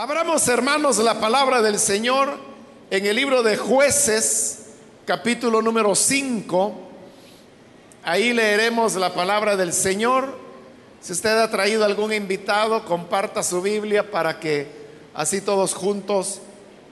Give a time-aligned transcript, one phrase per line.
[0.00, 2.38] Abramos, hermanos, la palabra del Señor
[2.88, 4.66] en el libro de jueces,
[5.04, 6.72] capítulo número 5.
[8.04, 10.38] Ahí leeremos la palabra del Señor.
[11.00, 14.68] Si usted ha traído algún invitado, comparta su Biblia para que
[15.14, 16.42] así todos juntos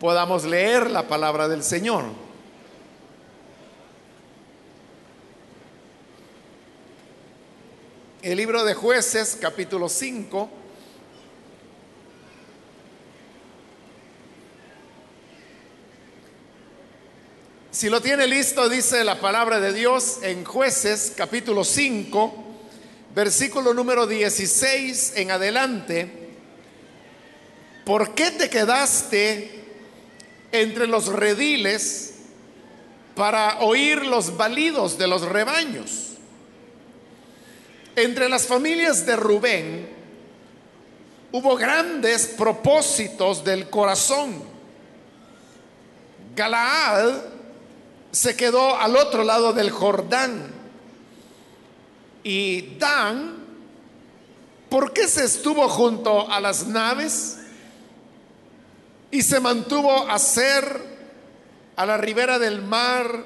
[0.01, 2.07] podamos leer la palabra del Señor.
[8.21, 10.66] El libro de jueces, capítulo 5.
[17.77, 22.35] Si lo tiene listo, dice la palabra de Dios en jueces capítulo 5,
[23.15, 26.31] versículo número 16 en adelante.
[27.85, 29.63] ¿Por qué te quedaste
[30.53, 32.15] entre los rediles
[33.15, 36.15] para oír los balidos de los rebaños?
[37.95, 39.89] Entre las familias de Rubén
[41.31, 44.43] hubo grandes propósitos del corazón.
[46.35, 47.36] Galaad
[48.11, 50.55] se quedó al otro lado del Jordán.
[52.23, 53.37] Y Dan,
[54.69, 57.39] ¿por qué se estuvo junto a las naves
[59.11, 60.97] y se mantuvo a ser
[61.77, 63.25] a la ribera del mar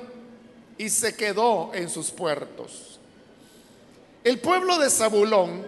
[0.77, 3.01] y se quedó en sus puertos?
[4.23, 5.67] El pueblo de Zabulón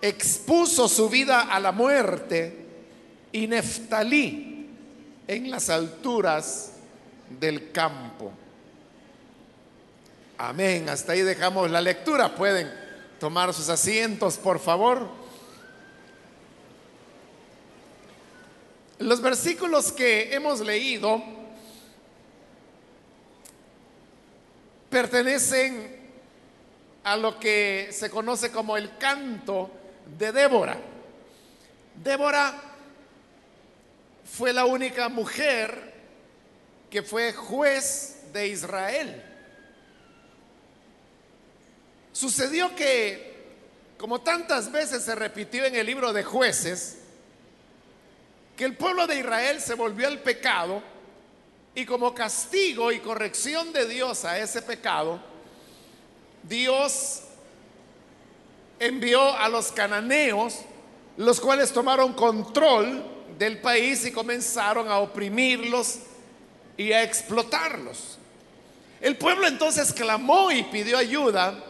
[0.00, 2.66] expuso su vida a la muerte
[3.32, 4.68] y Neftalí
[5.26, 6.72] en las alturas
[7.30, 8.32] del campo.
[10.38, 10.88] Amén.
[10.88, 12.34] Hasta ahí dejamos la lectura.
[12.34, 12.72] Pueden
[13.18, 15.08] tomar sus asientos, por favor.
[18.98, 21.22] Los versículos que hemos leído
[24.90, 25.98] pertenecen
[27.04, 29.70] a lo que se conoce como el canto
[30.18, 30.78] de Débora.
[31.94, 32.54] Débora
[34.24, 35.97] fue la única mujer
[36.90, 39.22] que fue juez de Israel.
[42.12, 43.36] Sucedió que,
[43.98, 46.98] como tantas veces se repitió en el libro de jueces,
[48.56, 50.82] que el pueblo de Israel se volvió al pecado
[51.74, 55.20] y como castigo y corrección de Dios a ese pecado,
[56.42, 57.22] Dios
[58.80, 60.56] envió a los cananeos,
[61.16, 63.04] los cuales tomaron control
[63.38, 66.00] del país y comenzaron a oprimirlos
[66.78, 68.16] y a explotarlos.
[69.02, 71.62] El pueblo entonces clamó y pidió ayuda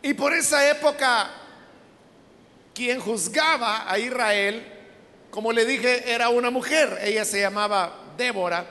[0.00, 1.30] y por esa época
[2.74, 4.64] quien juzgaba a Israel,
[5.30, 8.64] como le dije, era una mujer, ella se llamaba Débora,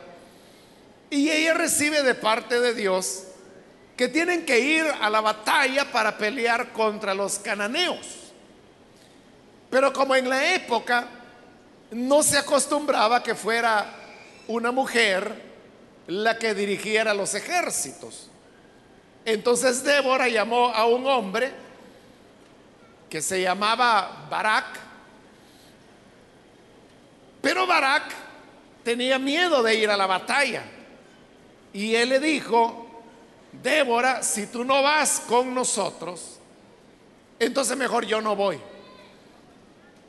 [1.10, 3.24] y ella recibe de parte de Dios
[3.98, 8.08] que tienen que ir a la batalla para pelear contra los cananeos.
[9.70, 11.08] Pero como en la época
[11.92, 14.06] no se acostumbraba que fuera
[14.47, 15.47] una mujer
[16.08, 18.30] la que dirigiera los ejércitos.
[19.25, 21.52] Entonces Débora llamó a un hombre
[23.09, 24.80] que se llamaba Barak,
[27.41, 28.03] pero Barak
[28.84, 30.63] tenía miedo de ir a la batalla.
[31.74, 32.88] Y él le dijo,
[33.52, 36.40] Débora, si tú no vas con nosotros,
[37.40, 38.59] entonces mejor yo no voy.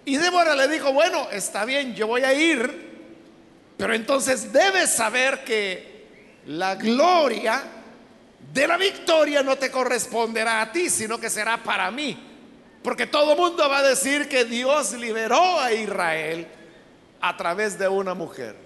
[0.04, 2.87] Y Débora le dijo, bueno, está bien, yo voy a ir,
[3.78, 7.62] pero entonces debes saber que la gloria
[8.52, 12.18] de la victoria no te corresponderá a ti, sino que será para mí.
[12.82, 16.48] Porque todo mundo va a decir que Dios liberó a Israel
[17.20, 18.56] a través de una mujer.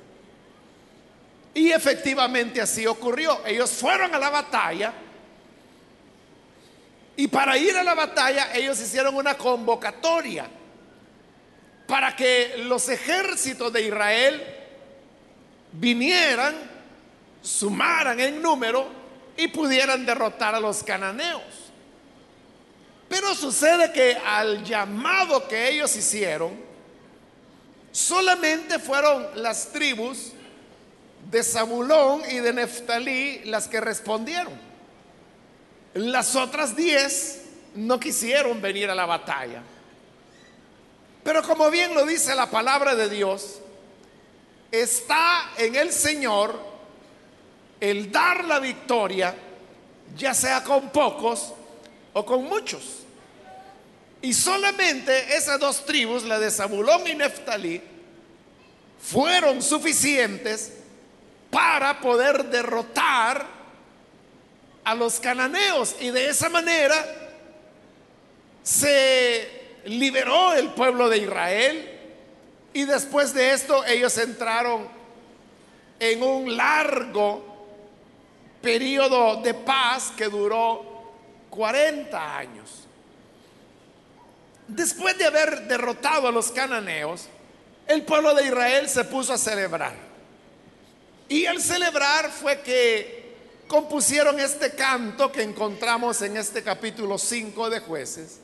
[1.52, 3.42] Y efectivamente así ocurrió.
[3.44, 4.94] Ellos fueron a la batalla.
[7.16, 10.48] Y para ir a la batalla ellos hicieron una convocatoria
[11.86, 14.61] para que los ejércitos de Israel
[15.72, 16.54] vinieran,
[17.42, 18.86] sumaran en número
[19.36, 21.42] y pudieran derrotar a los cananeos.
[23.08, 26.52] Pero sucede que al llamado que ellos hicieron,
[27.90, 30.32] solamente fueron las tribus
[31.30, 34.54] de Zabulón y de Neftalí las que respondieron.
[35.94, 37.42] Las otras diez
[37.74, 39.62] no quisieron venir a la batalla.
[41.22, 43.60] Pero como bien lo dice la palabra de Dios,
[44.72, 46.58] está en el Señor
[47.78, 49.34] el dar la victoria,
[50.16, 51.52] ya sea con pocos
[52.14, 53.00] o con muchos.
[54.22, 57.82] Y solamente esas dos tribus, la de Zabulón y Neftalí,
[59.00, 60.72] fueron suficientes
[61.50, 63.44] para poder derrotar
[64.84, 65.96] a los cananeos.
[66.00, 67.04] Y de esa manera
[68.62, 71.91] se liberó el pueblo de Israel
[72.72, 74.88] Y después de esto ellos entraron
[75.98, 77.44] en un largo
[78.62, 80.92] periodo de paz que duró
[81.50, 82.86] 40 años.
[84.68, 87.26] Después de haber derrotado a los cananeos,
[87.86, 89.94] el pueblo de Israel se puso a celebrar.
[91.28, 93.22] Y el celebrar fue que
[93.66, 98.38] compusieron este canto que encontramos en este capítulo 5 de jueces,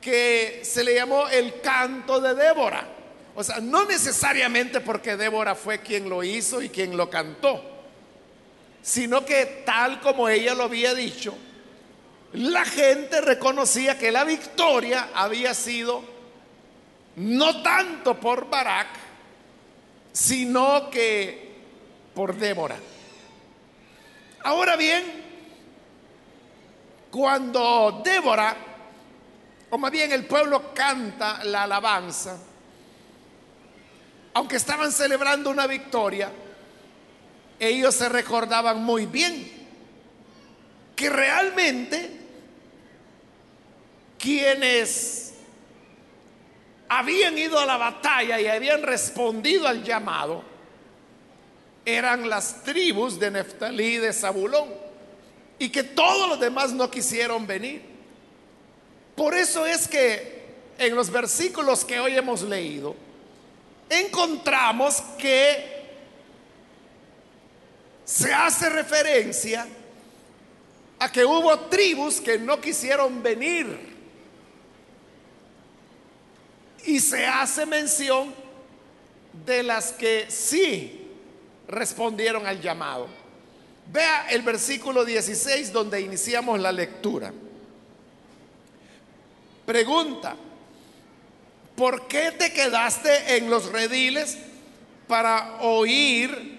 [0.00, 2.97] que se le llamó el canto de Débora.
[3.38, 7.62] O sea, no necesariamente porque Débora fue quien lo hizo y quien lo cantó,
[8.82, 11.36] sino que tal como ella lo había dicho,
[12.32, 16.02] la gente reconocía que la victoria había sido
[17.14, 18.88] no tanto por Barak,
[20.10, 21.60] sino que
[22.16, 22.76] por Débora.
[24.42, 25.04] Ahora bien,
[27.12, 28.56] cuando Débora,
[29.70, 32.36] o más bien el pueblo canta la alabanza,
[34.34, 36.30] aunque estaban celebrando una victoria,
[37.58, 39.58] ellos se recordaban muy bien
[40.94, 42.10] que realmente
[44.18, 45.34] quienes
[46.88, 50.42] habían ido a la batalla y habían respondido al llamado
[51.84, 54.68] eran las tribus de Neftalí y de Zabulón
[55.58, 57.82] y que todos los demás no quisieron venir.
[59.16, 60.46] Por eso es que
[60.78, 62.94] en los versículos que hoy hemos leído
[63.88, 65.78] encontramos que
[68.04, 69.66] se hace referencia
[70.98, 73.96] a que hubo tribus que no quisieron venir.
[76.84, 78.34] Y se hace mención
[79.44, 81.06] de las que sí
[81.68, 83.08] respondieron al llamado.
[83.92, 87.32] Vea el versículo 16 donde iniciamos la lectura.
[89.66, 90.34] Pregunta,
[91.78, 94.36] ¿por qué te quedaste en los rediles
[95.06, 96.58] para oír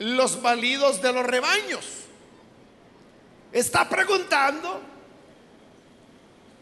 [0.00, 1.86] los validos de los rebaños.
[3.52, 4.80] Está preguntando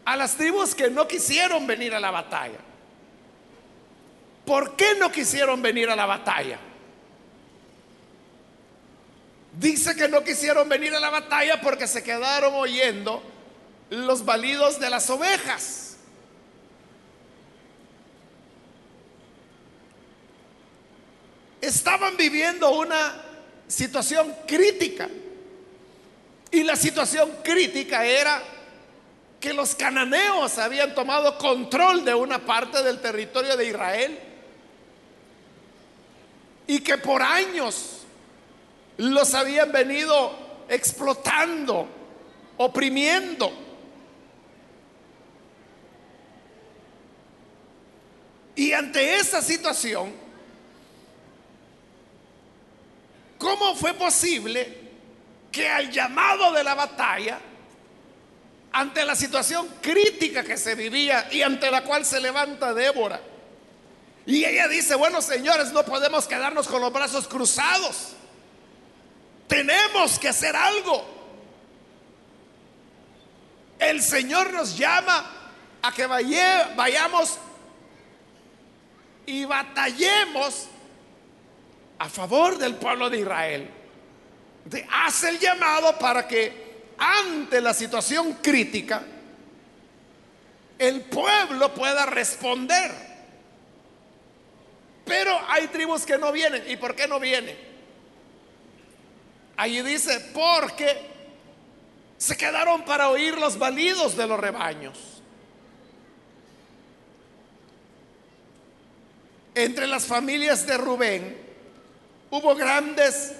[0.05, 2.59] a las tribus que no quisieron venir a la batalla.
[4.45, 6.59] ¿Por qué no quisieron venir a la batalla?
[9.59, 13.23] Dice que no quisieron venir a la batalla porque se quedaron oyendo
[13.89, 15.88] los balidos de las ovejas.
[21.61, 23.21] Estaban viviendo una
[23.67, 25.09] situación crítica.
[26.51, 28.41] Y la situación crítica era
[29.39, 34.19] que los cananeos habían tomado control de una parte del territorio de Israel
[36.67, 37.99] y que por años
[38.97, 41.87] los habían venido explotando,
[42.57, 43.51] oprimiendo.
[48.55, 50.13] Y ante esa situación,
[53.39, 54.77] ¿Cómo fue posible
[55.49, 57.39] que al llamado de la batalla,
[58.73, 63.21] ante la situación crítica que se vivía y ante la cual se levanta Débora,
[64.25, 68.09] y ella dice, bueno señores, no podemos quedarnos con los brazos cruzados,
[69.47, 71.17] tenemos que hacer algo.
[73.79, 75.31] El Señor nos llama
[75.81, 77.39] a que vayamos
[79.25, 80.67] y batallemos
[81.99, 83.69] a favor del pueblo de Israel.
[84.91, 89.03] Hace el llamado para que ante la situación crítica
[90.77, 92.91] el pueblo pueda responder.
[95.05, 96.63] Pero hay tribus que no vienen.
[96.69, 97.57] ¿Y por qué no vienen?
[99.57, 101.09] Allí dice, porque
[102.17, 104.97] se quedaron para oír los balidos de los rebaños.
[109.55, 111.48] Entre las familias de Rubén,
[112.31, 113.33] hubo grandes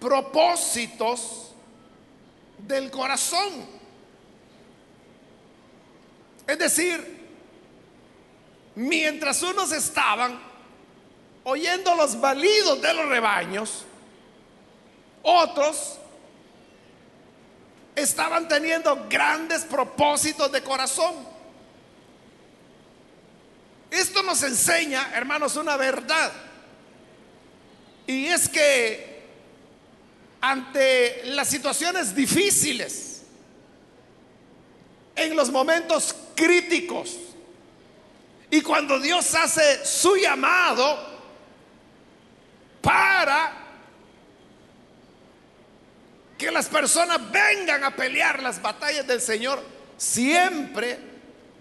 [0.00, 1.52] propósitos
[2.58, 3.66] del corazón.
[6.46, 7.18] Es decir,
[8.74, 10.40] mientras unos estaban
[11.44, 13.84] oyendo los balidos de los rebaños,
[15.22, 15.98] otros
[17.94, 21.14] estaban teniendo grandes propósitos de corazón.
[23.90, 26.32] Esto nos enseña, hermanos, una verdad.
[28.08, 29.22] Y es que
[30.40, 33.20] ante las situaciones difíciles,
[35.14, 37.18] en los momentos críticos,
[38.50, 41.18] y cuando Dios hace su llamado
[42.80, 43.52] para
[46.38, 49.62] que las personas vengan a pelear las batallas del Señor,
[49.98, 50.98] siempre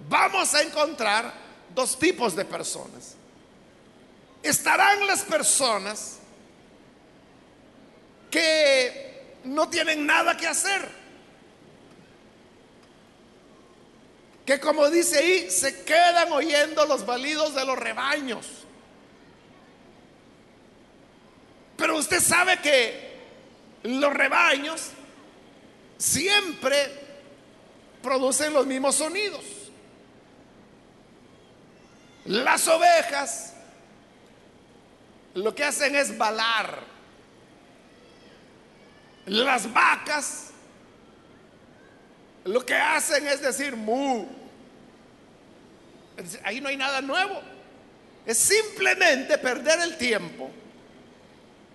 [0.08, 1.34] vamos a encontrar
[1.76, 3.16] dos tipos de personas.
[4.42, 6.17] estarán las personas
[8.30, 10.90] que no tienen nada que hacer.
[14.46, 18.48] Que como dice ahí, se quedan oyendo los balidos de los rebaños.
[21.76, 23.18] Pero usted sabe que
[23.84, 24.90] los rebaños
[25.98, 26.92] siempre
[28.02, 29.44] producen los mismos sonidos.
[32.26, 33.54] Las ovejas
[35.34, 36.97] lo que hacen es balar.
[39.28, 40.48] Las vacas
[42.46, 44.26] lo que hacen es decir mu.
[46.44, 47.42] Ahí no hay nada nuevo.
[48.26, 50.50] Es simplemente perder el tiempo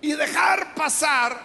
[0.01, 1.41] y dejar pasar,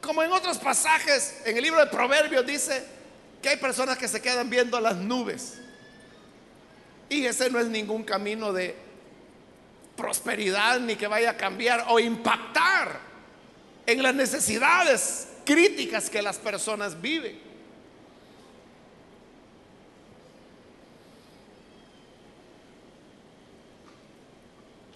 [0.00, 2.84] como en otros pasajes, en el libro de Proverbios dice
[3.40, 5.58] que hay personas que se quedan viendo las nubes.
[7.08, 8.74] Y ese no es ningún camino de
[9.96, 12.98] prosperidad ni que vaya a cambiar o impactar
[13.86, 17.40] en las necesidades críticas que las personas viven.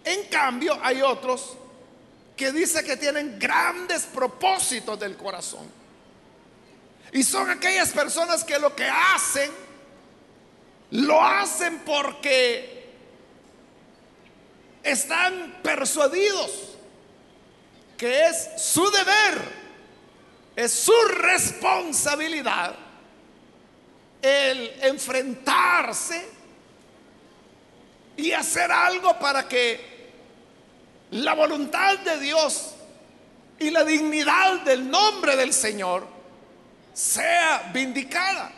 [0.05, 1.57] En cambio, hay otros
[2.37, 5.69] que dicen que tienen grandes propósitos del corazón.
[7.13, 9.51] Y son aquellas personas que lo que hacen,
[10.91, 12.76] lo hacen porque
[14.87, 16.77] están persuadidos
[17.97, 19.67] que es su deber
[20.55, 22.77] es su responsabilidad
[24.23, 26.27] el enfrentarse
[28.17, 29.97] y hacer algo para que
[31.11, 32.75] la voluntad de Dios
[33.59, 36.07] y la dignidad del nombre del Señor
[36.93, 38.53] sea vindicada.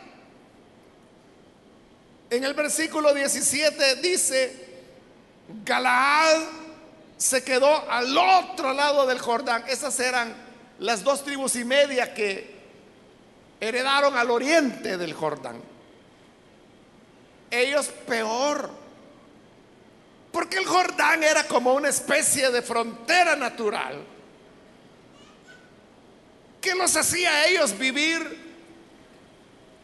[2.29, 4.68] En el versículo 17 dice,
[5.65, 6.41] Galaad
[7.17, 9.63] se quedó al otro lado del Jordán.
[9.67, 10.33] Esas eran
[10.79, 12.59] las dos tribus y media que
[13.59, 15.61] heredaron al oriente del Jordán.
[17.51, 18.69] Ellos peor,
[20.31, 24.03] porque el Jordán era como una especie de frontera natural
[26.61, 28.49] que los hacía a ellos vivir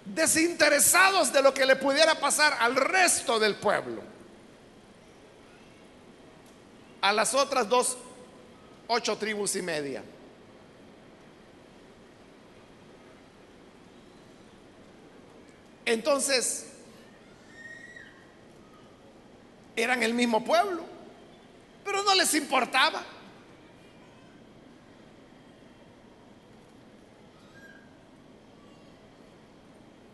[0.05, 4.14] desinteresados de lo que le pudiera pasar al resto del pueblo.
[7.05, 7.97] A las otras dos,
[8.87, 10.03] ocho tribus y media.
[15.85, 16.65] Entonces,
[19.75, 20.81] eran el mismo pueblo,
[21.83, 23.03] pero no les importaba.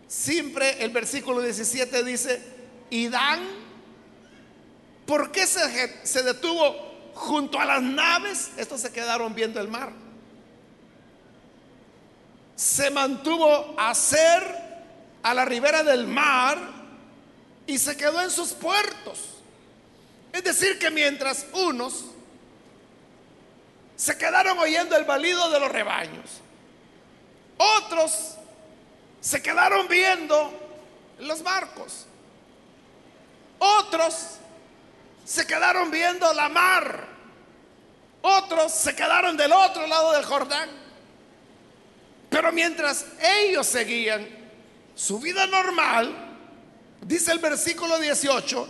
[0.09, 2.41] Siempre el versículo 17 dice,
[2.89, 3.70] y Dan,
[5.11, 8.51] ¿por qué se, detuvo junto a las naves?
[8.55, 9.91] Estos se quedaron viendo el mar.
[12.55, 14.41] Se mantuvo a hacer
[15.21, 16.57] a la ribera del mar
[17.67, 19.19] y se quedó en sus puertos.
[20.31, 22.05] Es decir, que mientras unos
[23.97, 26.39] se quedaron oyendo el balido de los rebaños,
[27.57, 28.35] otros
[29.19, 30.53] se quedaron viendo
[31.19, 32.05] los barcos,
[33.59, 34.37] otros
[35.25, 37.07] se quedaron viendo la mar,
[38.21, 40.69] otros se quedaron del otro lado del Jordán.
[42.29, 43.05] Pero mientras
[43.43, 44.27] ellos seguían
[44.95, 46.15] su vida normal,
[47.01, 48.67] dice el versículo 18,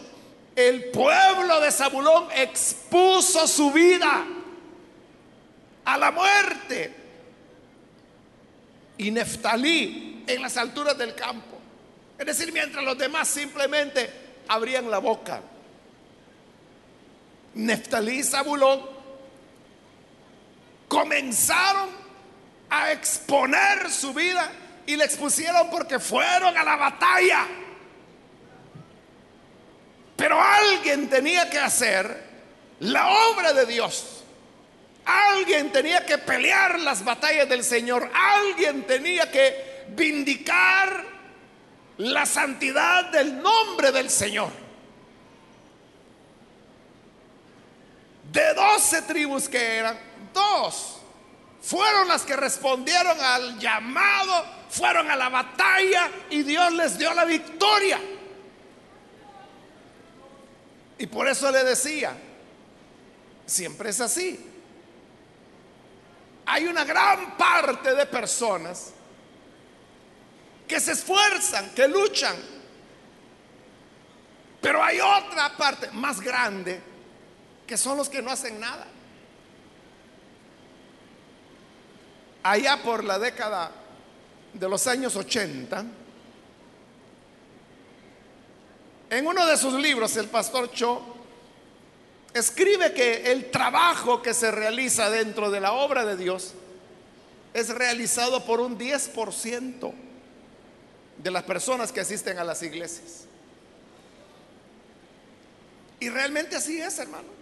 [0.55, 4.25] el pueblo de Zabulón expuso su vida
[5.85, 6.95] a la muerte.
[8.97, 11.57] Y Neftalí en las alturas del campo.
[12.17, 14.09] Es decir, mientras los demás simplemente
[14.47, 15.41] abrían la boca.
[17.53, 18.81] Neftalí y Zabulón
[20.87, 21.89] comenzaron
[22.69, 24.51] a exponer su vida
[24.85, 27.47] y le expusieron porque fueron a la batalla.
[30.15, 32.23] Pero alguien tenía que hacer
[32.79, 34.23] la obra de Dios.
[35.05, 38.09] Alguien tenía que pelear las batallas del Señor.
[38.13, 41.05] Alguien tenía que vindicar
[41.97, 44.51] la santidad del nombre del Señor.
[48.31, 49.99] De doce tribus que eran,
[50.33, 51.01] dos
[51.61, 57.25] fueron las que respondieron al llamado, fueron a la batalla y Dios les dio la
[57.25, 57.99] victoria.
[60.97, 62.15] Y por eso le decía,
[63.45, 64.47] siempre es así.
[66.45, 68.91] Hay una gran parte de personas
[70.67, 72.35] que se esfuerzan, que luchan,
[74.61, 76.90] Pero hay otra parte más grande
[77.71, 78.85] que son los que no hacen nada.
[82.43, 83.71] Allá por la década
[84.51, 85.85] de los años 80,
[89.09, 91.01] en uno de sus libros, el pastor Cho
[92.33, 96.53] escribe que el trabajo que se realiza dentro de la obra de Dios
[97.53, 99.93] es realizado por un 10%
[101.19, 103.27] de las personas que asisten a las iglesias.
[106.01, 107.40] Y realmente así es, hermano.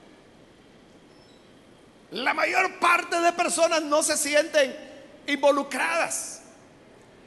[2.11, 4.75] La mayor parte de personas no se sienten
[5.27, 6.41] involucradas.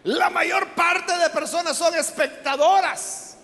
[0.04, 3.36] La mayor parte de personas son espectadoras.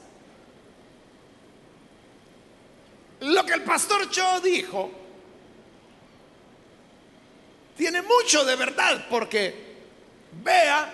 [3.20, 4.90] Lo que el pastor Cho dijo
[7.76, 9.76] tiene mucho de verdad porque
[10.42, 10.90] vea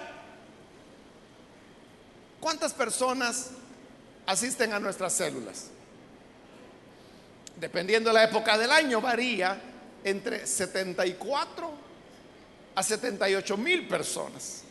[2.40, 3.50] cuántas personas
[4.26, 5.70] asisten a nuestras células.
[7.56, 9.58] Dependiendo de la época del año, varía
[10.04, 11.73] entre 74
[12.75, 14.62] a 78 mil personas.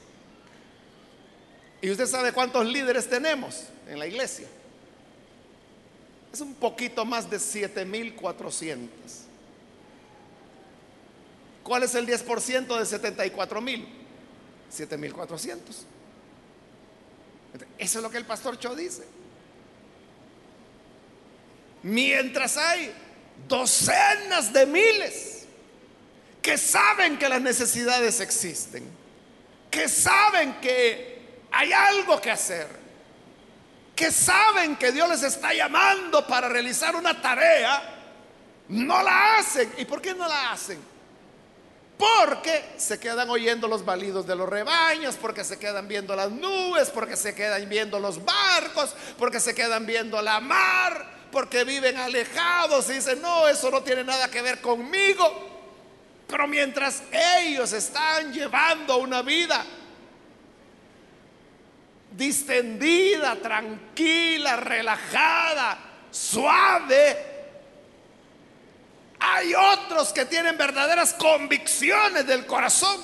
[1.81, 4.47] ¿Y usted sabe cuántos líderes tenemos en la iglesia?
[6.31, 8.89] Es un poquito más de 7400.
[11.63, 13.87] ¿Cuál es el 10% de 74 mil?
[14.69, 15.85] 7400.
[17.77, 19.03] Eso es lo que el pastor Cho dice.
[21.83, 22.93] Mientras hay
[23.47, 25.45] docenas de miles
[26.41, 28.83] que saben que las necesidades existen,
[29.71, 31.13] que saben que
[31.51, 32.67] hay algo que hacer,
[33.95, 37.81] que saben que Dios les está llamando para realizar una tarea,
[38.67, 39.73] no la hacen.
[39.77, 40.79] ¿Y por qué no la hacen?
[41.97, 46.89] Porque se quedan oyendo los balidos de los rebaños, porque se quedan viendo las nubes,
[46.89, 52.87] porque se quedan viendo los barcos, porque se quedan viendo la mar, porque viven alejados
[52.91, 55.49] y dicen, no, eso no tiene nada que ver conmigo.
[56.27, 59.65] Pero mientras ellos están llevando una vida
[62.11, 65.79] distendida, tranquila, relajada,
[66.11, 67.17] suave,
[69.19, 73.01] hay otros que tienen verdaderas convicciones del corazón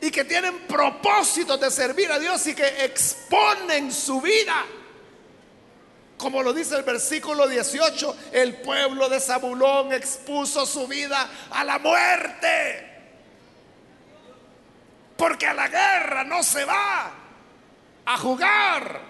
[0.00, 4.66] y que tienen propósitos de servir a Dios y que exponen su vida.
[6.16, 11.78] Como lo dice el versículo 18, el pueblo de Zabulón expuso su vida a la
[11.78, 12.94] muerte.
[15.16, 17.10] Porque a la guerra no se va
[18.06, 19.00] a jugar.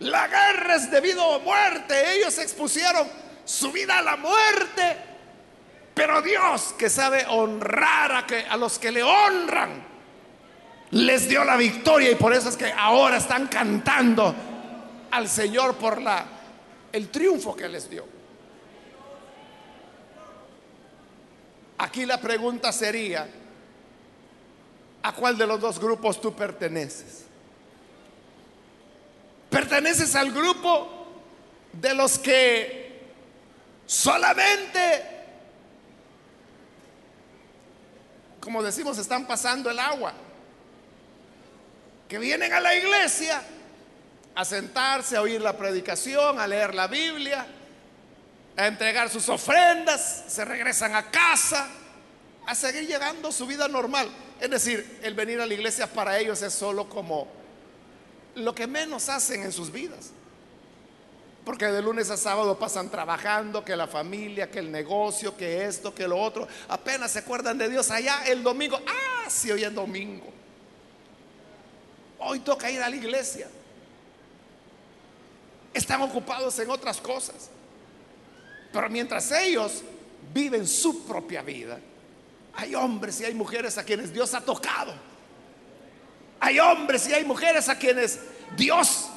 [0.00, 2.16] La guerra es debido a muerte.
[2.16, 3.08] Ellos expusieron
[3.44, 4.96] su vida a la muerte.
[5.94, 9.84] Pero Dios que sabe honrar a, que, a los que le honran,
[10.90, 14.34] les dio la victoria y por eso es que ahora están cantando
[15.14, 16.26] al Señor por la,
[16.92, 18.04] el triunfo que les dio.
[21.78, 23.28] Aquí la pregunta sería,
[25.02, 27.24] ¿a cuál de los dos grupos tú perteneces?
[29.50, 31.06] ¿Perteneces al grupo
[31.72, 32.84] de los que
[33.86, 35.04] Solamente,
[38.40, 40.14] como decimos, están pasando el agua.
[42.08, 43.42] Que vienen a la iglesia
[44.34, 47.46] a sentarse, a oír la predicación, a leer la Biblia,
[48.56, 51.68] a entregar sus ofrendas, se regresan a casa,
[52.46, 54.08] a seguir llegando su vida normal.
[54.40, 57.28] Es decir, el venir a la iglesia para ellos es solo como
[58.34, 60.10] lo que menos hacen en sus vidas.
[61.44, 65.94] Porque de lunes a sábado pasan trabajando, que la familia, que el negocio, que esto,
[65.94, 66.48] que lo otro.
[66.68, 68.80] Apenas se acuerdan de Dios allá el domingo.
[68.86, 70.32] Ah, sí, hoy es domingo.
[72.18, 73.48] Hoy toca ir a la iglesia.
[75.74, 77.50] Están ocupados en otras cosas.
[78.72, 79.82] Pero mientras ellos
[80.32, 81.78] viven su propia vida,
[82.54, 84.94] hay hombres y hay mujeres a quienes Dios ha tocado.
[86.40, 88.20] Hay hombres y hay mujeres a quienes
[88.56, 89.08] Dios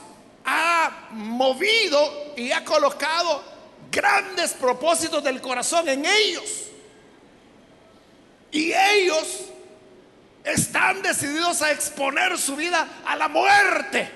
[0.46, 3.44] ha movido y ha colocado
[3.92, 6.64] grandes propósitos del corazón en ellos.
[8.52, 9.46] Y ellos
[10.44, 14.10] están decididos a exponer su vida a la muerte.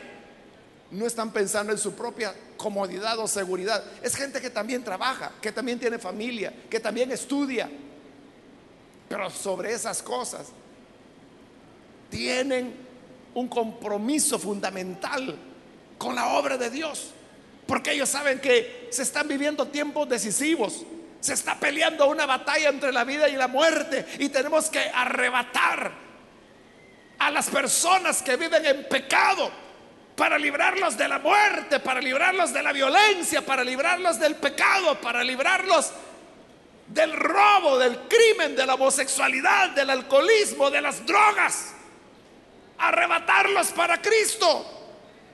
[0.91, 3.83] No están pensando en su propia comodidad o seguridad.
[4.01, 7.69] Es gente que también trabaja, que también tiene familia, que también estudia.
[9.07, 10.47] Pero sobre esas cosas
[12.09, 12.75] tienen
[13.33, 15.35] un compromiso fundamental
[15.97, 17.11] con la obra de Dios.
[17.65, 20.83] Porque ellos saben que se están viviendo tiempos decisivos.
[21.21, 24.05] Se está peleando una batalla entre la vida y la muerte.
[24.19, 25.93] Y tenemos que arrebatar
[27.17, 29.51] a las personas que viven en pecado
[30.15, 35.23] para librarlos de la muerte, para librarlos de la violencia, para librarlos del pecado, para
[35.23, 35.91] librarlos
[36.87, 41.73] del robo, del crimen, de la homosexualidad, del alcoholismo, de las drogas.
[42.77, 44.79] Arrebatarlos para Cristo.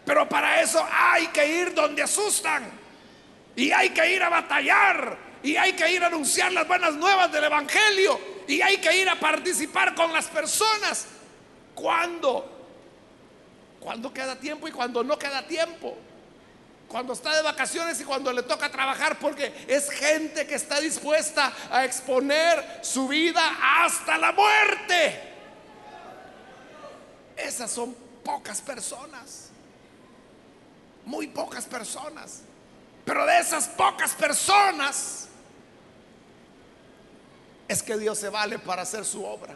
[0.05, 2.71] Pero para eso hay que ir donde asustan.
[3.55, 5.17] Y hay que ir a batallar.
[5.41, 8.19] Y hay que ir a anunciar las buenas nuevas del Evangelio.
[8.47, 11.07] Y hay que ir a participar con las personas.
[11.73, 12.56] ¿Cuándo?
[13.87, 15.95] Cuando queda tiempo y cuando no queda tiempo
[16.89, 21.53] cuando está de vacaciones y cuando le toca trabajar, porque es gente que está dispuesta
[21.71, 25.21] a exponer su vida hasta la muerte.
[27.37, 29.49] Esas son pocas personas,
[31.05, 32.41] muy pocas personas.
[33.05, 35.29] Pero de esas pocas personas
[37.69, 39.55] es que Dios se vale para hacer su obra.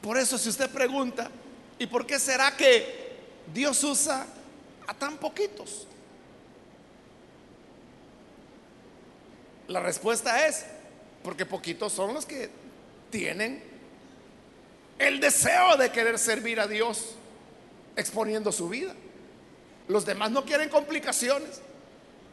[0.00, 1.30] Por eso si usted pregunta,
[1.78, 3.16] ¿y por qué será que
[3.52, 4.26] Dios usa
[4.86, 5.86] a tan poquitos?
[9.68, 10.64] La respuesta es,
[11.22, 12.50] porque poquitos son los que
[13.10, 13.62] tienen
[14.98, 17.14] el deseo de querer servir a Dios
[17.96, 18.94] exponiendo su vida.
[19.88, 21.60] Los demás no quieren complicaciones.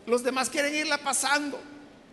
[0.06, 1.60] Los demás quieren irla pasando.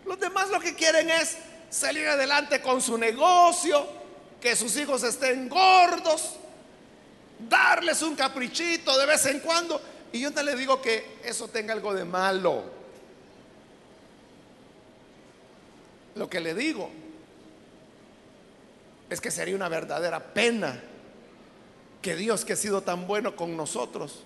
[0.05, 1.37] Los demás lo que quieren es
[1.69, 3.87] salir adelante con su negocio,
[4.39, 6.35] que sus hijos estén gordos,
[7.49, 9.81] darles un caprichito de vez en cuando
[10.13, 12.63] y yo no le digo que eso tenga algo de malo.
[16.15, 16.89] Lo que le digo
[19.09, 20.81] es que sería una verdadera pena
[22.01, 24.23] que Dios que ha sido tan bueno con nosotros,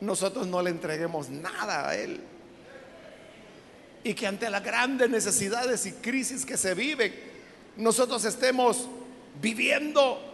[0.00, 2.20] nosotros no le entreguemos nada a Él.
[4.02, 7.14] Y que ante las grandes necesidades y crisis que se viven,
[7.78, 8.86] nosotros estemos
[9.40, 10.33] viviendo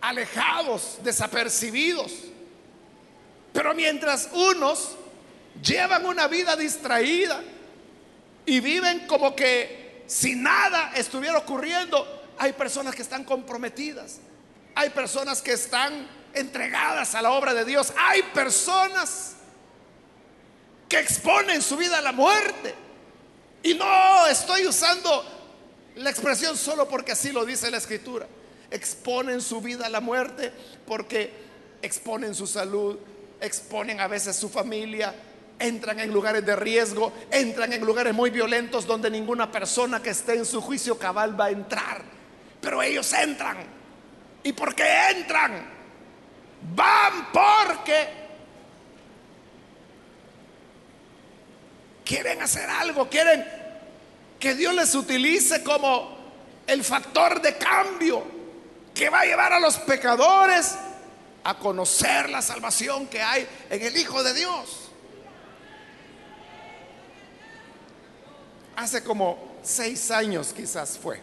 [0.00, 2.30] alejados, desapercibidos
[3.52, 4.92] pero mientras unos
[5.62, 7.42] llevan una vida distraída
[8.46, 12.06] y viven como que si nada estuviera ocurriendo,
[12.38, 14.18] hay personas que están comprometidas,
[14.74, 19.34] hay personas que están entregadas a la obra de Dios, hay personas
[20.88, 22.74] que exponen su vida a la muerte.
[23.62, 25.24] Y no estoy usando
[25.96, 28.26] la expresión solo porque así lo dice la escritura.
[28.70, 30.52] Exponen su vida a la muerte
[30.86, 31.32] porque
[31.82, 32.98] exponen su salud,
[33.40, 35.14] exponen a veces su familia,
[35.58, 40.34] entran en lugares de riesgo, entran en lugares muy violentos donde ninguna persona que esté
[40.34, 42.02] en su juicio cabal va a entrar.
[42.60, 43.56] Pero ellos entran.
[44.42, 45.80] ¿Y por qué entran?
[46.74, 48.08] Van porque
[52.04, 53.44] quieren hacer algo, quieren
[54.38, 56.18] que Dios les utilice como
[56.66, 58.39] el factor de cambio
[58.94, 60.74] que va a llevar a los pecadores
[61.44, 64.90] a conocer la salvación que hay en el Hijo de Dios.
[68.76, 71.20] Hace como seis años quizás fue,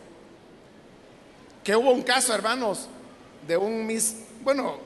[1.64, 2.88] que hubo un caso, hermanos,
[3.48, 4.78] de un mis, bueno,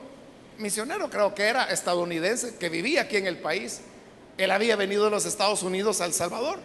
[0.58, 3.80] misionero creo que era estadounidense, que vivía aquí en el país.
[4.38, 6.58] Él había venido de los Estados Unidos a El Salvador,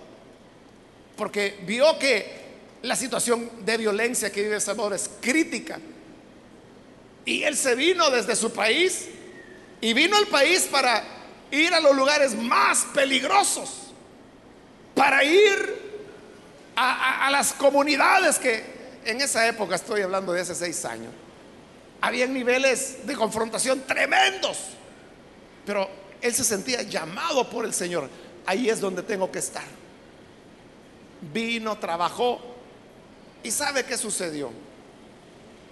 [1.18, 2.48] porque vio que
[2.84, 5.80] la situación de violencia que vive El Salvador es crítica
[7.28, 9.10] y él se vino desde su país
[9.82, 11.04] y vino al país para
[11.52, 13.92] ir a los lugares más peligrosos,
[14.96, 15.88] para ir
[16.78, 18.64] a, las comunidades que
[19.04, 21.12] en esa época, estoy hablando de hace seis años,
[22.00, 24.60] había niveles de confrontación tremendos,
[25.66, 25.90] pero
[26.22, 28.10] él se sentía llamado por el Señor.
[28.46, 29.66] Ahí es donde tengo que estar.
[31.34, 32.40] Vino, trabajó
[33.44, 34.67] y sabe qué sucedió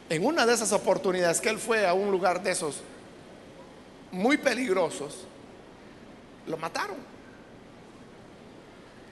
[0.09, 2.81] en una de esas oportunidades que él fue a un lugar de esos
[4.11, 5.25] muy peligrosos,
[6.47, 6.97] lo mataron.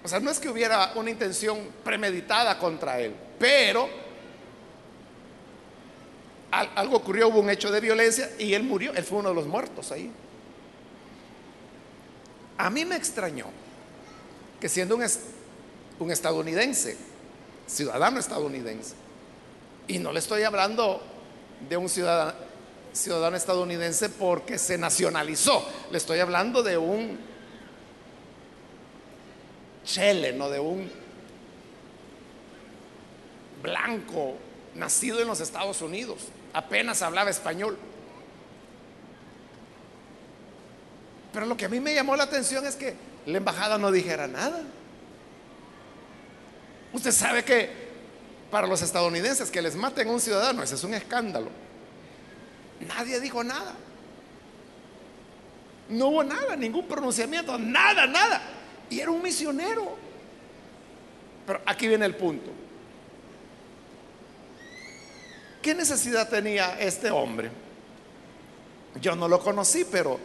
[0.04, 3.90] O sea, no es que hubiera una intención premeditada contra él, pero
[6.52, 9.48] algo ocurrió, hubo un hecho de violencia y él murió, él fue uno de los
[9.48, 10.12] muertos ahí.
[12.58, 13.48] A mí me extrañó
[14.60, 15.04] que siendo un,
[16.00, 16.96] un estadounidense,
[17.66, 18.94] ciudadano estadounidense,
[19.88, 21.02] y no le estoy hablando
[21.67, 22.36] de un ciudadano,
[23.36, 25.67] estadounidense porque se nacionalizó.
[25.91, 27.19] Le estoy hablando de un
[29.86, 30.89] chele, no de un
[33.62, 34.36] blanco
[34.76, 36.28] nacido en los Estados Unidos.
[36.54, 37.78] Apenas hablaba español.
[41.34, 44.28] Pero lo que a mí me llamó la atención es que la embajada no dijera
[44.28, 44.62] nada.
[46.93, 47.83] Usted sabe que
[48.54, 51.50] para los estadounidenses que les maten a un ciudadano, ese es un escándalo.
[52.88, 53.74] Nadie dijo nada.
[55.89, 58.39] No hubo nada, ningún pronunciamiento, nada, nada.
[58.92, 59.98] Y era un misionero.
[61.48, 62.52] Pero aquí viene el punto.
[65.60, 67.50] ¿Qué necesidad tenía este hombre?
[69.02, 70.20] Yo no lo conocí, pero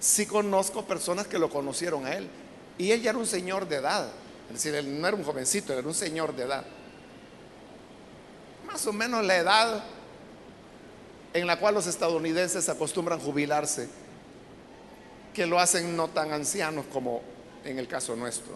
[0.00, 2.28] sí conozco personas que lo conocieron a él.
[2.76, 4.08] Y él ya era un señor de edad.
[4.48, 6.64] Es decir, él no era un jovencito, era un señor de edad.
[8.72, 9.84] Más o menos la edad
[11.34, 13.88] en la cual los estadounidenses acostumbran jubilarse,
[15.34, 17.22] que lo hacen no tan ancianos como
[17.64, 18.54] en el caso nuestro.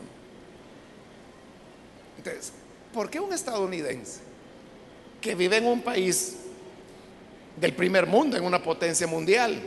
[2.16, 2.52] Entonces,
[2.94, 4.20] ¿por qué un estadounidense
[5.20, 6.37] que vive en un país
[7.57, 9.61] del primer mundo, en una potencia mundial,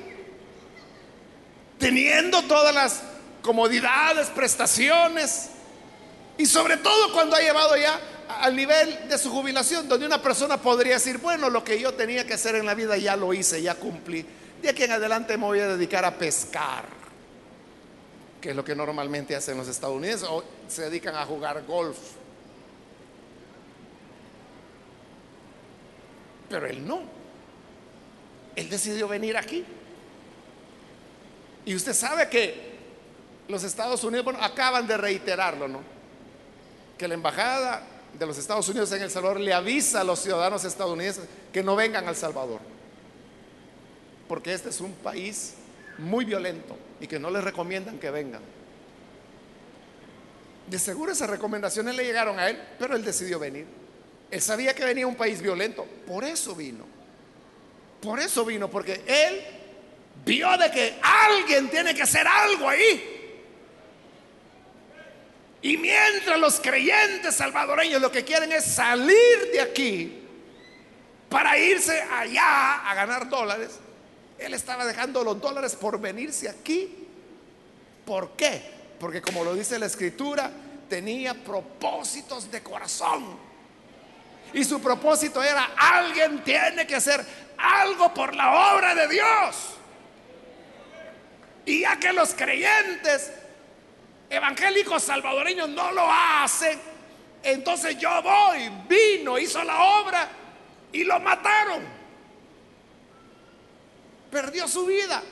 [1.77, 3.01] teniendo todas las
[3.43, 5.49] comodidades, prestaciones,
[6.37, 7.99] y sobre todo cuando ha llevado ya
[8.29, 12.27] al nivel de su jubilación, donde una persona podría decir, bueno, lo que yo tenía
[12.27, 14.23] que hacer en la vida ya lo hice, ya cumplí.
[14.61, 16.85] De aquí en adelante me voy a dedicar a pescar,
[18.39, 21.97] que es lo que normalmente hacen los estadounidenses, o se dedican a jugar golf.
[26.49, 27.01] Pero él no.
[28.55, 29.65] Él decidió venir aquí.
[31.65, 32.77] Y usted sabe que
[33.47, 35.81] los Estados Unidos, bueno, acaban de reiterarlo, ¿no?
[36.95, 40.65] Que la embajada de los Estados Unidos en El Salvador le avisa a los ciudadanos
[40.65, 42.59] estadounidenses que no vengan al Salvador.
[44.27, 45.53] Porque este es un país
[45.97, 48.41] muy violento y que no les recomiendan que vengan.
[50.67, 53.65] De seguro esas recomendaciones le llegaron a él, pero él decidió venir.
[54.29, 56.85] Él sabía que venía un país violento, por eso vino.
[58.01, 59.41] Por eso vino, porque él
[60.25, 63.18] vio de que alguien tiene que hacer algo ahí.
[65.61, 70.23] Y mientras los creyentes salvadoreños lo que quieren es salir de aquí
[71.27, 73.79] para irse allá a ganar dólares,
[74.37, 77.07] él estaba dejando los dólares por venirse aquí.
[78.05, 78.61] ¿Por qué?
[78.99, 80.49] Porque como lo dice la escritura,
[80.87, 83.37] tenía propósitos de corazón.
[84.53, 87.23] Y su propósito era, alguien tiene que hacer
[87.57, 89.55] algo por la obra de Dios.
[91.65, 93.31] Y ya que los creyentes
[94.29, 96.79] evangélicos salvadoreños no lo hacen,
[97.41, 100.29] entonces yo voy, vino, hizo la obra
[100.91, 101.83] y lo mataron.
[104.29, 105.23] Perdió su vida.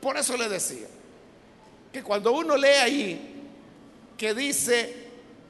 [0.00, 0.86] Por eso le decía
[1.92, 3.50] que cuando uno lee ahí
[4.16, 5.04] que dice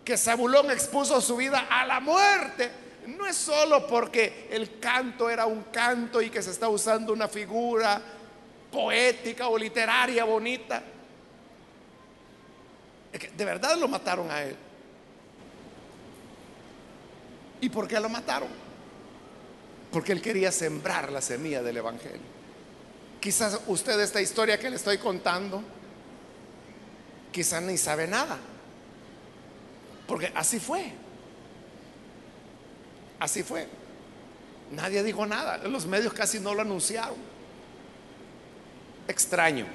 [0.05, 2.71] que Zabulón expuso su vida a la muerte,
[3.07, 7.29] no es solo porque el canto era un canto y que se está usando una
[7.29, 8.01] figura
[8.71, 10.83] poética o literaria bonita
[13.19, 14.57] de verdad lo mataron a él.
[17.61, 18.49] ¿Y por qué lo mataron?
[19.91, 22.35] Porque él quería sembrar la semilla del Evangelio.
[23.21, 25.63] Quizás usted esta historia que le estoy contando,
[27.33, 28.39] quizás ni sabe nada.
[30.07, 30.93] Porque así fue.
[33.19, 33.67] Así fue.
[34.73, 35.59] Nadie dijo nada.
[35.59, 37.17] Los medios casi no lo anunciaron.
[39.09, 39.67] Extraño.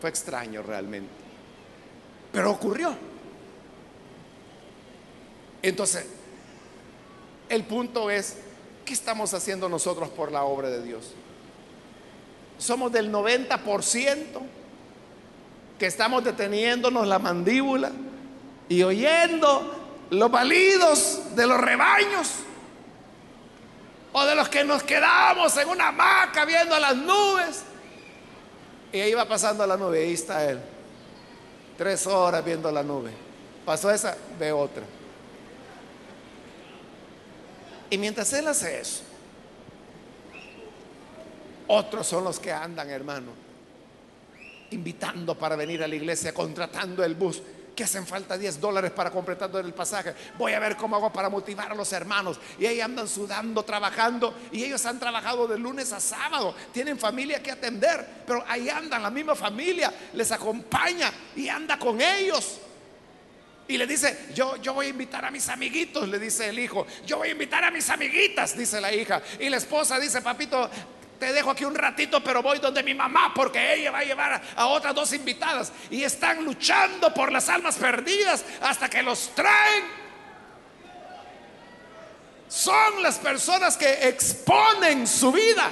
[0.00, 1.25] Fue extraño realmente.
[2.36, 2.94] Pero ocurrió.
[5.62, 6.04] Entonces,
[7.48, 8.36] el punto es,
[8.84, 11.14] ¿qué estamos haciendo nosotros por la obra de Dios?
[12.58, 14.18] Somos del 90%
[15.78, 17.90] que estamos deteniéndonos la mandíbula
[18.68, 22.34] y oyendo los balidos de los rebaños
[24.12, 27.62] o de los que nos quedamos en una hamaca viendo las nubes.
[28.92, 30.75] Y ahí va pasando la nube, ahí está él.
[31.76, 33.10] Tres horas viendo la nube.
[33.64, 34.82] Pasó esa, ve otra.
[37.90, 39.02] Y mientras él hace eso,
[41.68, 43.32] otros son los que andan, hermano,
[44.70, 47.42] invitando para venir a la iglesia, contratando el bus,
[47.76, 50.14] que hacen falta 10 dólares para completar el pasaje.
[50.38, 52.40] Voy a ver cómo hago para motivar a los hermanos.
[52.58, 54.34] Y ahí andan sudando, trabajando.
[54.50, 56.54] Y ellos han trabajado de lunes a sábado.
[56.72, 58.24] Tienen familia que atender.
[58.26, 62.60] Pero ahí andan, la misma familia les acompaña y anda con ellos.
[63.68, 66.86] Y le dice, yo, yo voy a invitar a mis amiguitos, le dice el hijo.
[67.04, 69.20] Yo voy a invitar a mis amiguitas, dice la hija.
[69.40, 70.70] Y la esposa dice, papito,
[71.18, 74.42] te dejo aquí un ratito, pero voy donde mi mamá porque ella va a llevar
[74.54, 79.84] a otras dos invitadas y están luchando por las almas perdidas hasta que los traen.
[82.48, 85.70] Son las personas que exponen su vida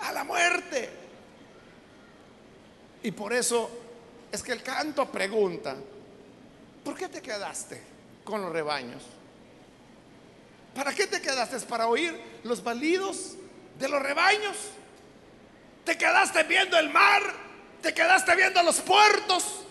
[0.00, 0.90] a la muerte.
[3.02, 3.70] Y por eso
[4.30, 5.76] es que el canto pregunta,
[6.84, 7.82] ¿por qué te quedaste
[8.24, 9.02] con los rebaños?
[10.74, 11.58] ¿Para qué te quedaste?
[11.60, 13.34] ¿Para oír los balidos
[13.78, 14.56] de los rebaños?
[15.84, 17.22] Te quedaste viendo el mar,
[17.82, 19.64] te quedaste viendo los puertos.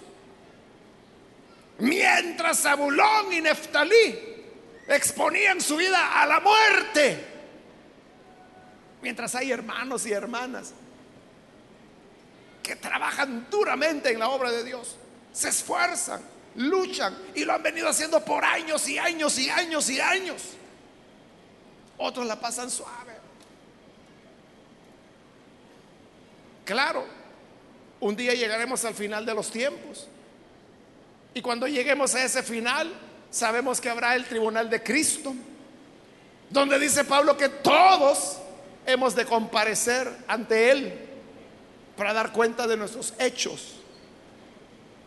[1.80, 4.20] Mientras Zabulón y Neftalí
[4.88, 7.26] exponían su vida a la muerte.
[9.02, 10.74] Mientras hay hermanos y hermanas
[12.62, 14.98] que trabajan duramente en la obra de Dios,
[15.32, 16.22] se esfuerzan,
[16.56, 20.44] luchan y lo han venido haciendo por años y años y años y años.
[22.00, 23.14] Otros la pasan suave.
[26.66, 27.06] Claro,
[28.00, 30.08] un día llegaremos al final de los tiempos.
[31.34, 32.92] Y cuando lleguemos a ese final,
[33.30, 35.34] sabemos que habrá el tribunal de Cristo,
[36.50, 38.38] donde dice Pablo que todos
[38.86, 40.94] hemos de comparecer ante Él
[41.98, 43.76] para dar cuenta de nuestros hechos.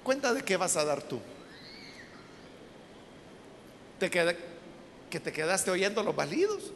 [0.05, 1.20] ¿Cuenta de qué vas a dar tú?
[3.98, 6.72] ¿Te ¿Que te quedaste oyendo los validos?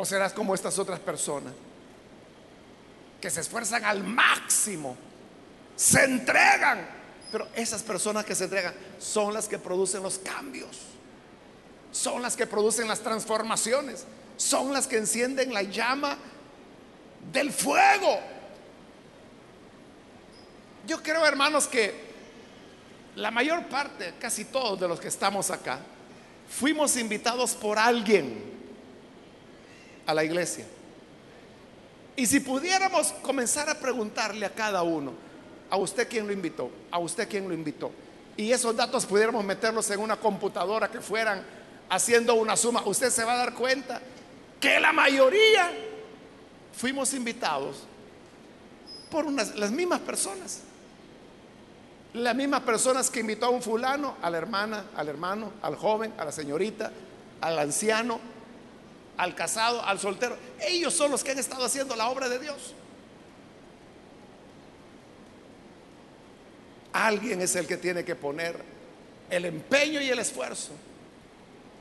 [0.00, 1.52] ¿O serás como estas otras personas
[3.20, 4.96] que se esfuerzan al máximo,
[5.76, 10.78] se entregan pero esas personas que se entregan son las que producen los cambios,
[11.92, 14.06] son las que producen las transformaciones,
[14.38, 16.16] son las que encienden la llama
[17.30, 18.20] del fuego.
[20.86, 21.94] Yo creo, hermanos, que
[23.16, 25.78] la mayor parte, casi todos de los que estamos acá,
[26.48, 28.49] fuimos invitados por alguien
[30.10, 30.66] a la iglesia.
[32.16, 35.12] Y si pudiéramos comenzar a preguntarle a cada uno,
[35.70, 37.92] a usted quién lo invitó, a usted quién lo invitó.
[38.36, 41.44] Y esos datos pudiéramos meterlos en una computadora que fueran
[41.88, 42.82] haciendo una suma.
[42.84, 44.00] Usted se va a dar cuenta
[44.60, 45.70] que la mayoría
[46.72, 47.84] fuimos invitados
[49.10, 50.62] por las mismas personas.
[52.14, 56.12] Las mismas personas que invitó a un fulano, a la hermana, al hermano, al joven,
[56.18, 56.90] a la señorita,
[57.40, 58.18] al anciano,
[59.20, 60.34] al casado, al soltero.
[60.58, 62.74] Ellos son los que han estado haciendo la obra de Dios.
[66.94, 68.56] Alguien es el que tiene que poner
[69.28, 70.72] el empeño y el esfuerzo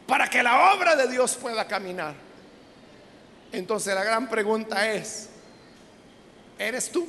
[0.06, 2.14] para que la obra de Dios pueda caminar.
[3.54, 5.30] Entonces la gran pregunta es,
[6.58, 7.08] ¿eres tú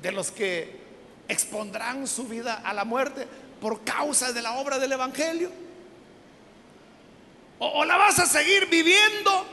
[0.00, 0.80] de los que
[1.28, 3.26] expondrán su vida a la muerte
[3.60, 5.61] por causa de la obra del Evangelio?
[7.64, 9.46] ¿O, la vas a seguir viviendo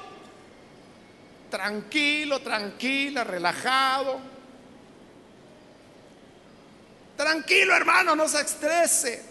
[1.51, 4.19] tranquilo, tranquila, relajado?
[7.15, 9.23] Tranquilo, hermano, no se estrese.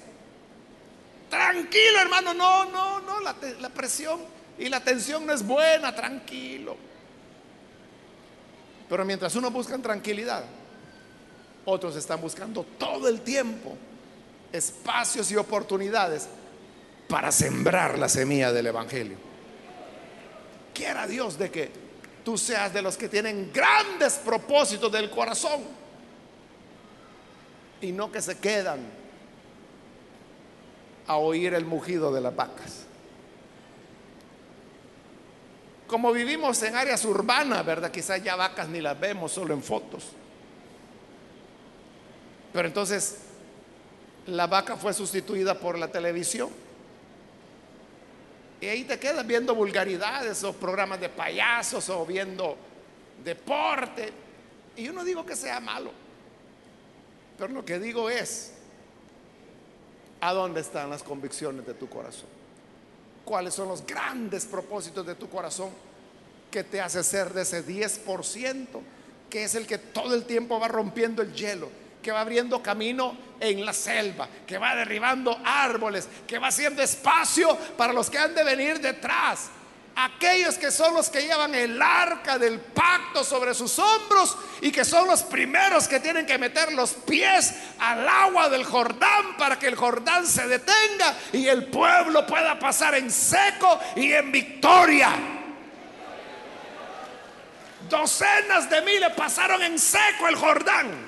[1.28, 4.20] Tranquilo, hermano, no, no, no, la, la presión
[4.56, 6.76] y la tensión no es buena, tranquilo.
[8.88, 10.44] Pero mientras unos buscan tranquilidad,
[11.64, 13.76] otros están buscando todo el tiempo
[14.52, 16.28] espacios y oportunidades
[17.09, 19.16] para sembrar la semilla del Evangelio.
[20.75, 21.71] Quiera Dios de que
[22.25, 25.62] tú seas de los que tienen grandes propósitos del corazón
[27.81, 28.81] y no que se quedan
[31.07, 32.85] a oír el mugido de las vacas.
[35.87, 37.90] Como vivimos en áreas urbanas, ¿verdad?
[37.90, 40.11] Quizás ya vacas ni las vemos, solo en fotos.
[42.53, 43.21] Pero entonces
[44.27, 46.51] la vaca fue sustituida por la televisión.
[48.61, 52.57] Y ahí te quedas viendo vulgaridades o programas de payasos o viendo
[53.25, 54.12] deporte.
[54.77, 55.90] Y yo no digo que sea malo.
[57.38, 58.53] Pero lo que digo es,
[60.21, 62.29] ¿a dónde están las convicciones de tu corazón?
[63.25, 65.71] ¿Cuáles son los grandes propósitos de tu corazón
[66.51, 68.66] que te hace ser de ese 10%
[69.31, 71.68] que es el que todo el tiempo va rompiendo el hielo?
[72.09, 77.55] Que va abriendo camino en la selva, que va derribando árboles, que va haciendo espacio
[77.77, 79.51] para los que han de venir detrás,
[79.94, 84.87] aquellos que son los que llevan el arca del pacto sobre sus hombros y que
[84.87, 89.67] son los primeros que tienen que meter los pies al agua del Jordán para que
[89.67, 95.11] el Jordán se detenga y el pueblo pueda pasar en seco y en victoria.
[97.87, 101.08] Docenas de miles pasaron en seco el Jordán,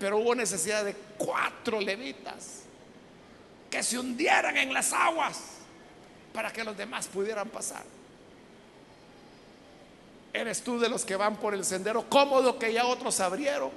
[0.00, 2.62] pero hubo necesidad de cuatro levitas
[3.70, 5.38] que se hundieran en las aguas
[6.32, 7.84] para que los demás pudieran pasar.
[10.32, 13.70] ¿Eres tú de los que van por el sendero cómodo que ya otros abrieron?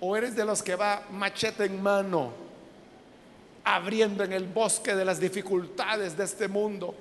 [0.00, 2.32] ¿O eres de los que va machete en mano,
[3.64, 6.94] abriendo en el bosque de las dificultades de este mundo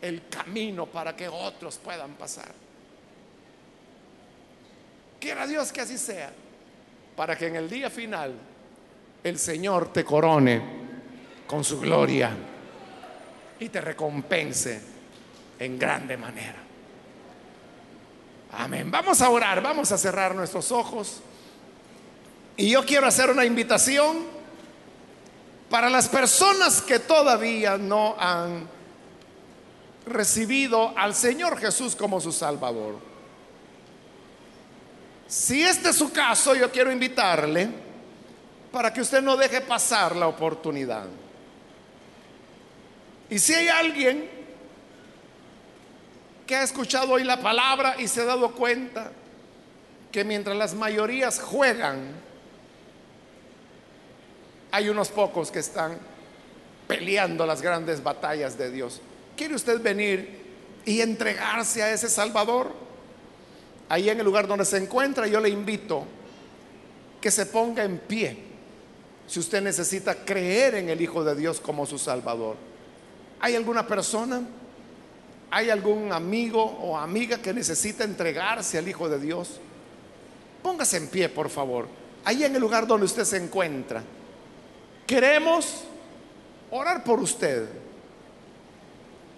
[0.00, 2.52] el camino para que otros puedan pasar?
[5.18, 6.32] Quiera Dios que así sea,
[7.20, 8.32] para que en el día final
[9.22, 10.62] el Señor te corone
[11.46, 12.34] con su gloria
[13.58, 14.80] y te recompense
[15.58, 16.56] en grande manera.
[18.52, 18.90] Amén.
[18.90, 21.20] Vamos a orar, vamos a cerrar nuestros ojos.
[22.56, 24.24] Y yo quiero hacer una invitación
[25.68, 28.66] para las personas que todavía no han
[30.06, 33.09] recibido al Señor Jesús como su Salvador.
[35.30, 37.68] Si este es su caso, yo quiero invitarle
[38.72, 41.06] para que usted no deje pasar la oportunidad.
[43.30, 44.28] Y si hay alguien
[46.44, 49.12] que ha escuchado hoy la palabra y se ha dado cuenta
[50.10, 52.12] que mientras las mayorías juegan,
[54.72, 55.96] hay unos pocos que están
[56.88, 59.00] peleando las grandes batallas de Dios.
[59.36, 60.40] ¿Quiere usted venir
[60.84, 62.89] y entregarse a ese Salvador?
[63.90, 66.04] Ahí en el lugar donde se encuentra, yo le invito
[67.20, 68.38] que se ponga en pie
[69.26, 72.54] si usted necesita creer en el Hijo de Dios como su Salvador.
[73.40, 74.42] ¿Hay alguna persona?
[75.50, 79.58] ¿Hay algún amigo o amiga que necesita entregarse al Hijo de Dios?
[80.62, 81.88] Póngase en pie, por favor.
[82.24, 84.04] Ahí en el lugar donde usted se encuentra.
[85.04, 85.82] Queremos
[86.70, 87.68] orar por usted.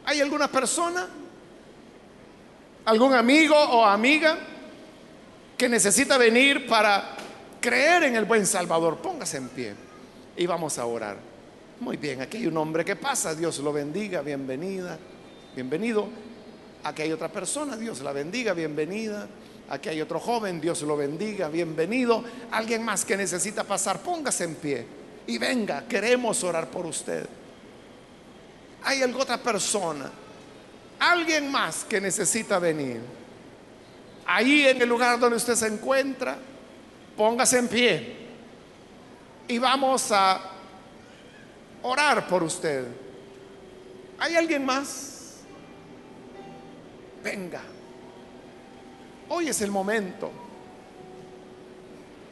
[0.04, 1.08] ¿Hay alguna persona?
[2.84, 4.36] ¿Algún amigo o amiga
[5.56, 7.16] que necesita venir para
[7.60, 8.98] creer en el buen Salvador?
[8.98, 9.74] Póngase en pie
[10.36, 11.16] y vamos a orar.
[11.78, 14.98] Muy bien, aquí hay un hombre que pasa, Dios lo bendiga, bienvenida,
[15.54, 16.08] bienvenido.
[16.82, 19.28] Aquí hay otra persona, Dios la bendiga, bienvenida.
[19.70, 22.24] Aquí hay otro joven, Dios lo bendiga, bienvenido.
[22.50, 24.86] Alguien más que necesita pasar, póngase en pie
[25.26, 27.26] y venga, queremos orar por usted.
[28.82, 30.10] Hay alguna otra persona,
[31.10, 33.00] alguien más que necesita venir.
[34.24, 36.38] Ahí en el lugar donde usted se encuentra,
[37.16, 38.16] póngase en pie
[39.48, 40.40] y vamos a
[41.82, 42.86] orar por usted.
[44.18, 45.40] ¿Hay alguien más?
[47.24, 47.62] Venga.
[49.28, 50.30] Hoy es el momento.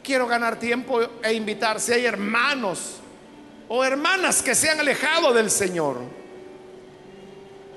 [0.02, 2.98] Quiero ganar tiempo e invitar si hay hermanos
[3.68, 6.19] o hermanas que se han alejado del Señor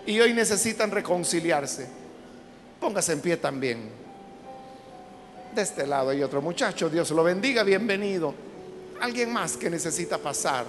[0.06, 1.88] y hoy necesitan reconciliarse.
[2.80, 3.89] Póngase en pie también.
[5.56, 8.34] De este lado hay otro muchacho, Dios lo bendiga, bienvenido.
[8.99, 10.66] Alguien más que necesita pasar.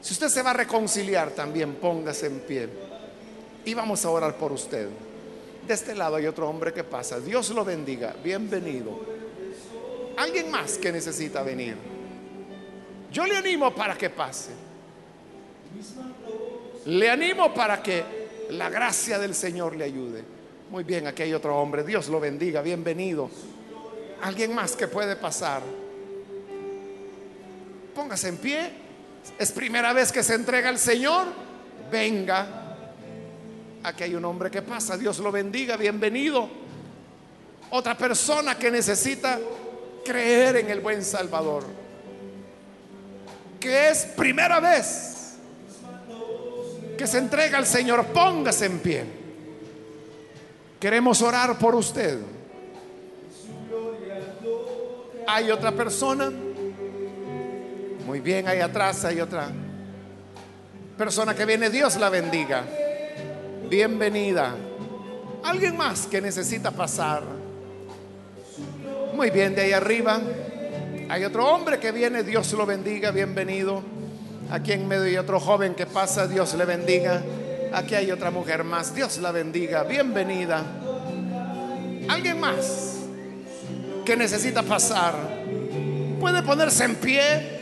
[0.00, 2.68] Si usted se va a reconciliar también, póngase en pie.
[3.64, 4.88] Y vamos a orar por usted.
[5.66, 7.20] De este lado hay otro hombre que pasa.
[7.20, 8.14] Dios lo bendiga.
[8.22, 8.98] Bienvenido.
[10.16, 11.76] Alguien más que necesita venir.
[13.12, 14.50] Yo le animo para que pase.
[16.86, 18.21] Le animo para que
[18.52, 20.24] la gracia del Señor le ayude.
[20.70, 21.84] Muy bien, aquí hay otro hombre.
[21.84, 22.62] Dios lo bendiga.
[22.62, 23.30] Bienvenido.
[24.22, 25.62] Alguien más que puede pasar.
[27.94, 28.82] Póngase en pie
[29.38, 31.26] es primera vez que se entrega al Señor,
[31.90, 32.76] venga.
[33.82, 36.48] Aquí hay un hombre que pasa, Dios lo bendiga, bienvenido.
[37.70, 39.38] Otra persona que necesita
[40.04, 41.64] creer en el buen Salvador,
[43.58, 45.21] que es primera vez
[46.96, 49.04] que se entrega al Señor, póngase en pie.
[50.78, 52.18] Queremos orar por usted.
[55.26, 56.30] Hay otra persona
[58.06, 59.48] muy bien, ahí atrás hay otra
[60.98, 61.70] persona que viene.
[61.70, 62.64] Dios la bendiga.
[63.68, 64.54] Bienvenida.
[65.44, 67.22] Alguien más que necesita pasar.
[69.14, 70.20] Muy bien, de ahí arriba
[71.08, 72.22] hay otro hombre que viene.
[72.22, 73.10] Dios lo bendiga.
[73.10, 73.82] Bienvenido.
[74.52, 76.26] Aquí en medio hay otro joven que pasa.
[76.26, 77.22] Dios le bendiga.
[77.72, 78.94] Aquí hay otra mujer más.
[78.94, 79.82] Dios la bendiga.
[79.82, 80.62] Bienvenida.
[82.06, 82.98] Alguien más
[84.04, 85.14] que necesita pasar.
[86.20, 87.60] Puede ponerse en pie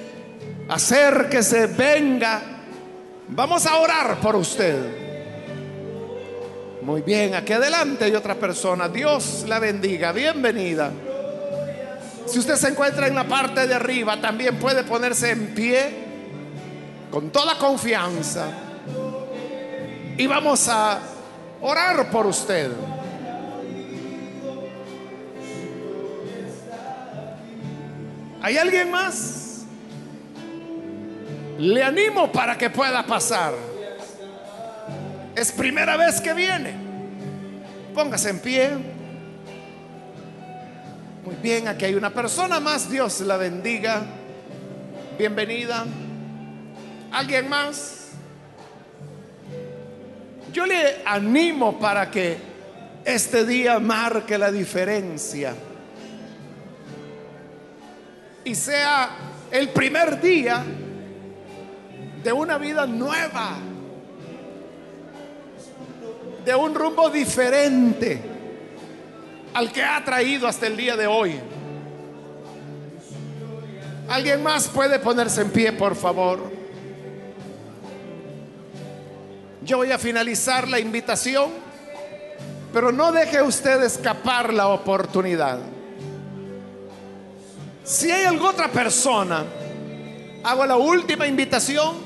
[0.68, 2.42] acérquese, venga.
[3.28, 4.76] Vamos a orar por usted.
[6.82, 8.88] Muy bien, aquí adelante hay otra persona.
[8.88, 10.90] Dios la bendiga, bienvenida.
[12.26, 16.09] Si usted se encuentra en la parte de arriba, también puede ponerse en pie
[17.10, 18.48] con toda confianza.
[20.16, 21.00] Y vamos a
[21.60, 22.70] orar por usted.
[28.42, 29.64] ¿Hay alguien más?
[31.58, 33.52] Le animo para que pueda pasar.
[35.34, 36.74] Es primera vez que viene.
[37.94, 38.70] Póngase en pie.
[41.24, 42.90] Muy bien, aquí hay una persona más.
[42.90, 44.02] Dios la bendiga.
[45.18, 45.84] Bienvenida.
[47.12, 48.08] ¿Alguien más?
[50.52, 52.36] Yo le animo para que
[53.04, 55.54] este día marque la diferencia.
[58.44, 59.10] Y sea
[59.50, 60.64] el primer día
[62.22, 63.58] de una vida nueva.
[66.44, 68.20] de un rumbo diferente
[69.52, 71.38] al que ha traído hasta el día de hoy.
[74.08, 76.59] ¿Alguien más puede ponerse en pie, por favor?
[79.70, 81.48] Yo voy a finalizar la invitación,
[82.72, 85.60] pero no deje usted escapar la oportunidad.
[87.84, 89.44] Si hay alguna otra persona,
[90.42, 91.98] hago la última invitación,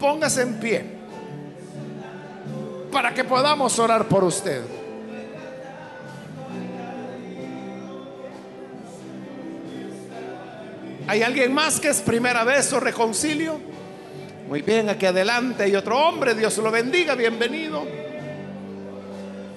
[0.00, 0.86] póngase en pie
[2.90, 4.62] para que podamos orar por usted.
[11.06, 13.71] ¿Hay alguien más que es primera vez o reconcilio?
[14.52, 17.86] Muy bien, aquí adelante hay otro hombre, Dios lo bendiga, bienvenido.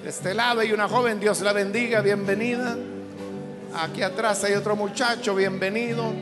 [0.02, 2.78] De este lado hay una joven, Dios la bendiga, bienvenida.
[3.74, 6.14] Aquí atrás hay otro muchacho, bienvenido.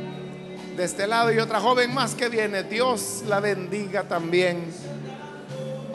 [0.77, 4.65] De este lado hay otra joven más que viene, Dios la bendiga también.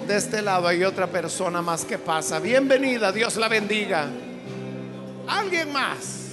[0.07, 4.07] De este lado hay otra persona más que pasa, bienvenida, Dios la bendiga.
[5.27, 6.28] ¿Alguien más?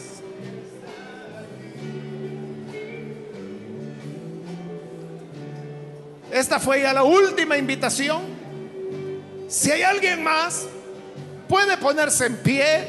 [6.37, 8.21] Esta fue ya la última invitación.
[9.49, 10.67] Si hay alguien más,
[11.49, 12.85] puede ponerse en pie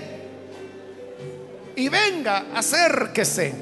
[1.73, 3.53] y venga, acérquese.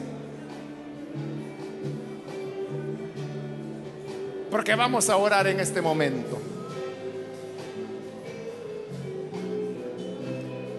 [4.50, 6.42] Porque vamos a orar en este momento.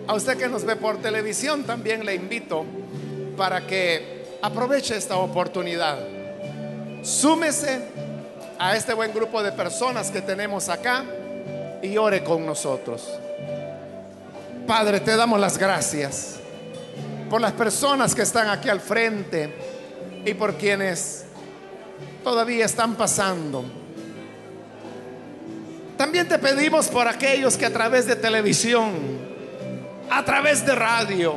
[0.09, 2.65] A usted que nos ve por televisión también le invito
[3.37, 5.97] para que aproveche esta oportunidad.
[7.05, 7.96] Súmese
[8.59, 11.05] a este buen grupo de personas que tenemos acá
[11.83, 13.09] y ore con nosotros.
[14.67, 16.37] Padre, te damos las gracias
[17.31, 19.55] por las personas que están aquí al frente
[20.25, 21.25] y por quienes
[22.25, 23.65] todavía están pasando.
[25.97, 28.93] También te pedimos por aquellos que a través de televisión,
[30.11, 31.35] a través de radio,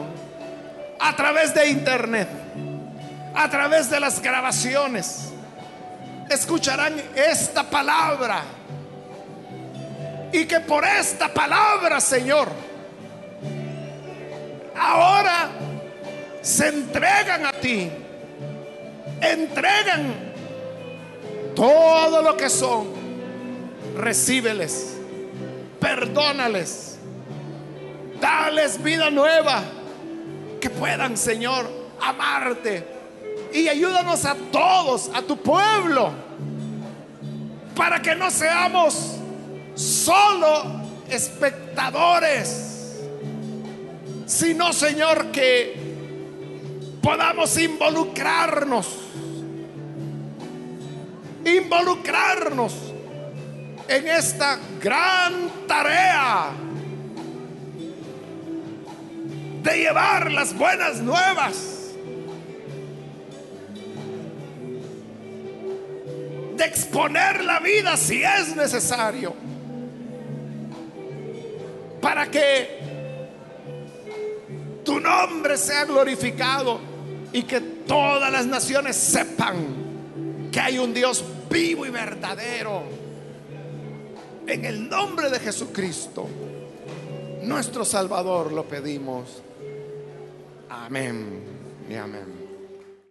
[0.99, 2.27] a través de internet,
[3.33, 5.28] a través de las grabaciones,
[6.29, 8.43] escucharán esta palabra.
[10.31, 12.49] Y que por esta palabra, Señor,
[14.77, 15.49] ahora
[16.41, 17.91] se entregan a ti.
[19.21, 20.13] Entregan
[21.55, 22.87] todo lo que son.
[23.97, 24.97] Recíbeles.
[25.79, 26.99] Perdónales.
[28.21, 29.63] Dales vida nueva.
[30.61, 31.67] Que puedan, Señor,
[31.99, 32.98] amarte
[33.53, 36.11] y ayúdanos a todos, a tu pueblo,
[37.75, 39.15] para que no seamos
[39.75, 42.99] solo espectadores,
[44.25, 45.79] sino, Señor, que
[47.01, 48.87] podamos involucrarnos,
[51.45, 52.73] involucrarnos
[53.87, 56.51] en esta gran tarea
[59.63, 61.78] de llevar las buenas nuevas
[66.59, 69.33] de exponer la vida si es necesario.
[72.01, 72.79] Para que
[74.83, 76.79] tu nombre sea glorificado
[77.31, 82.83] y que todas las naciones sepan que hay un Dios vivo y verdadero.
[84.45, 86.27] En el nombre de Jesucristo,
[87.43, 89.41] nuestro Salvador, lo pedimos.
[90.69, 91.43] Amén
[91.89, 92.38] y amén.